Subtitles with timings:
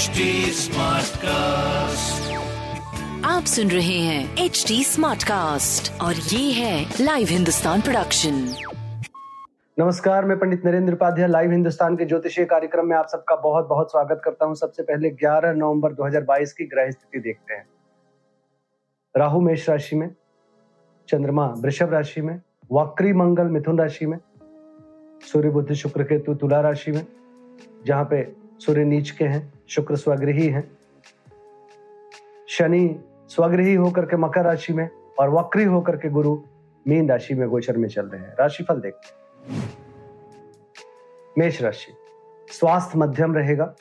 [0.00, 0.24] HD
[0.56, 2.28] Smartcast.
[3.24, 8.34] आप सुन रहे हैं एच डी स्मार्ट कास्ट और ये है लाइव हिंदुस्तान प्रोडक्शन
[9.78, 13.90] नमस्कार मैं पंडित नरेंद्र उपाध्याय लाइव हिंदुस्तान के ज्योतिषीय कार्यक्रम में आप सबका बहुत बहुत
[13.90, 17.66] स्वागत करता हूँ। सबसे पहले 11 नवंबर 2022 की ग्रह स्थिति देखते हैं।
[19.16, 20.10] राहु मेष राशि में
[21.08, 22.40] चंद्रमा वृषभ राशि में
[22.72, 24.18] वक्री मंगल मिथुन राशि में
[25.32, 27.06] सूर्य बुद्ध शुक्र केतु तुला राशि में
[27.86, 28.26] जहाँ पे
[28.60, 30.78] सूर्य नीच के हैं। शुक्र स्वगृही हैं।
[32.48, 34.88] शनि स्वगृही होकर के मकर राशि में
[35.18, 36.42] और वक्री होकर के गुरु
[36.88, 39.20] मीन राशि में गोचर में चल रहे हैं। राशिफल देखते हैं।
[41.38, 41.92] मेष राशि,
[42.52, 43.74] स्वास्थ्य मध्यम रहेगा।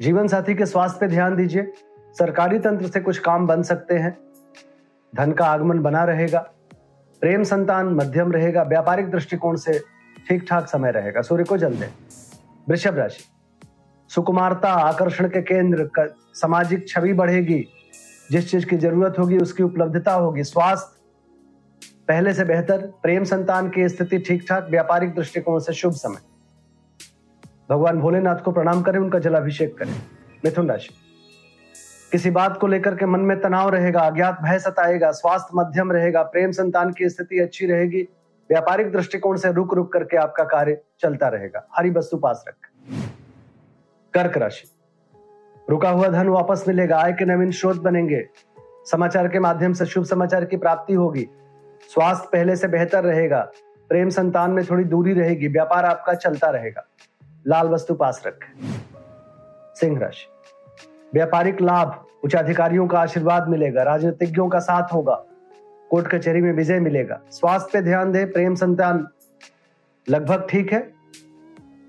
[0.00, 1.72] जीवन साथी के स्वास्थ्य पे ध्यान दीजिए।
[2.18, 4.18] सरकारी तंत्र से कुछ काम बन सकते हैं।
[5.14, 6.38] धन का आगमन बना रहेगा।
[7.20, 9.78] प्रेम संतान मध्यम रहेगा। व्यापारिक दृष्टिकोण से
[10.28, 11.88] ठीक ठाक समय रहेगा। सूर्य को जल दे।
[12.68, 13.24] वृषभ राशि
[14.08, 15.90] सुकुमारता आकर्षण के केंद्र
[16.34, 17.66] सामाजिक छवि बढ़ेगी।
[18.30, 20.96] जिस चीज़ की ज़रूरत होगी, उसकी उपलब्धता होगी। स्वास्थ्य
[22.08, 26.18] पहले से बेहतर, प्रेम संतान की स्थिति ठीक ठाक व्यापारिक दृष्टिकोण से शुभ समय।
[27.70, 30.02] भगवान भोलेनाथ को प्रणाम करें, उनका जलाभिषेक करें।
[30.44, 30.88] मिथुन राशि।
[32.12, 36.22] किसी बात को लेकर के मन में तनाव रहेगा, अज्ञात भय सताएगा, स्वास्थ्य मध्यम रहेगा,
[36.22, 38.02] प्रेम संतान की स्थिति अच्छी रहेगी,
[38.50, 42.75] व्यापारिक दृष्टिकोण से रुक रुक करके आपका कार्य चलता रहेगा। हरी वस्तु पास रखें।
[44.16, 44.70] कर्क राशि।
[45.70, 48.28] रुका हुआ धन वापस मिलेगा, आय के नवीन स्रोत बनेंगे।
[48.84, 51.28] समाचार के माध्यम से शुभ समाचार की प्राप्ति होगी।
[51.88, 53.50] स्वास्थ्य पहले से बेहतर रहेगा।
[53.88, 56.86] प्रेम संतान में थोड़ी दूरी रहेगी, व्यापार आपका चलता रहेगा।
[57.46, 58.52] लाल वस्तु पास रखें।
[59.74, 60.26] सिंह राशि।
[61.14, 65.24] व्यापारिक लाभ, उच्चाधिकारियों का आशीर्वाद मिलेगा, राजनीतिज्ञों का साथ होगा।
[65.90, 69.08] कोर्ट कचहरी में विजय मिलेगा। स्वास्थ्य पे ध्यान दें, प्रेम संतान
[70.08, 70.92] लगभग ठीक है।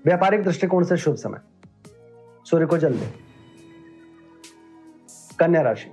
[0.04, 1.57] व्यापारिक दृष्टिकोण से शुभ समय।
[2.44, 3.12] सूर्य को जल दें।
[5.38, 5.90] कन्या राशि।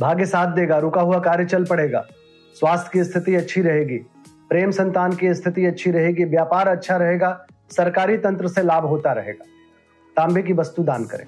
[0.00, 2.06] भाग्य साथ देगा, रुका हुआ कार्य चल पड़ेगा।
[2.54, 3.98] स्वास्थ्य की स्थिति अच्छी रहेगी,
[4.48, 9.44] प्रेम संतान की स्थिति अच्छी रहेगी, व्यापार अच्छा रहेगा, सरकारी तंत्र से लाभ होता रहेगा।
[10.16, 11.26] तांबे की वस्तु दान करें।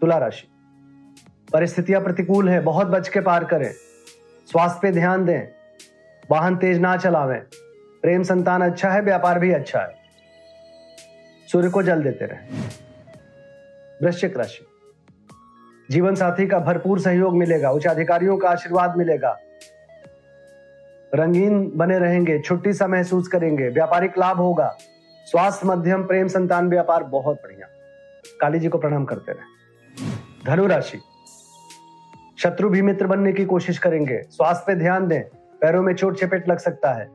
[0.00, 0.48] तुला राशि।
[1.52, 3.72] परिस्थितियाँ प्रतिकूल है, बहुत बच के पार करें।
[4.46, 5.42] स्वास्थ्य पे ध्यान दें,
[6.30, 7.40] वाहन तेज ना चलावें।
[8.02, 10.03] प्रेम संतान अच्छा है, व्यापार भी अच्छा है।
[11.54, 12.48] सूर्य को जल देते रहें।
[14.02, 14.66] वृश्चिक राशि।
[15.90, 19.38] जीवन साथी का भरपूर सहयोग मिलेगा, उच्च अधिकारियों का आशीर्वाद मिलेगा।
[21.14, 24.76] रंगीन बने रहेंगे, छुट्टी सा महसूस करेंगे, व्यापारिक लाभ होगा।
[25.26, 27.66] स्वास्थ्य, मध्यम, प्रेम, संतान, व्यापार बहुत बढ़िया।
[28.40, 29.42] काली जी को प्रणाम करते रहे।
[30.46, 30.98] धनु राशि।
[32.38, 35.22] शत्रु भी मित्र बनने की कोशिश करेंगे। स्वास्थ्य पे ध्यान दें,
[35.60, 37.08] पैरों में चोट चपेट लग सकता है।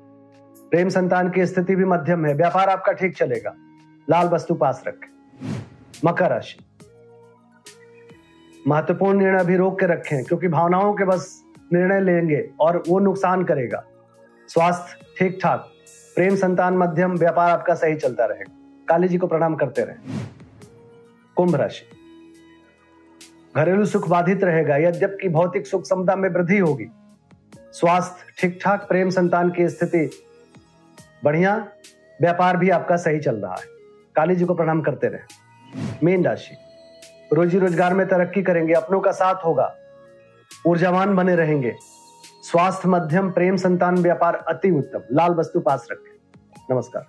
[0.69, 3.55] प्रेम, संतान की स्थिति भी मध्यम है, व्यापार आपका ठीक चलेगा।
[4.09, 5.07] लाल वस्तु पास रखें।
[6.05, 6.59] मकर राशि।
[8.67, 11.43] महत्वपूर्ण निर्णय भी रोक के रखें क्योंकि भावनाओं के बस
[11.73, 13.83] निर्णय लेंगे और वो नुकसान करेगा।
[14.47, 15.71] स्वास्थ्य ठीक ठाक
[16.15, 18.55] प्रेम संतान मध्यम, व्यापार आपका सही चलता रहेगा।
[18.89, 19.95] काली जी को प्रणाम करते रहे।
[21.35, 21.85] कुंभ राशि।
[23.55, 26.87] घरेलू सुख बाधित रहेगा, यद्यपि भौतिक सुख समता में वृद्धि होगी।
[27.71, 30.09] स्वास्थ्य ठीक ठाक प्रेम संतान की स्थिति
[31.23, 31.67] बढ़िया,
[32.21, 33.78] व्यापार भी आपका सही चल रहा है।
[34.19, 36.55] काली जी को प्रणाम करते रहे। मीन राशि
[37.33, 39.75] रोजी रोज़गार में तरक्की करेंगे अपनों का साथ होगा।
[40.67, 41.73] ऊर्जावान बने रहेंगे।
[42.43, 47.05] स्वास्थ्य मध्यम प्रेम संतान व्यापार अति उत्तम। लाल वस्तु पास रखें। नमस्कार।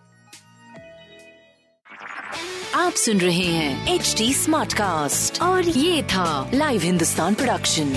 [2.76, 7.92] आप सुन रहे हैं एच डी स्मार्ट कास्ट और ये था live Hindustan production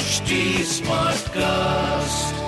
[0.00, 0.42] HD
[0.74, 2.47] Smartcast.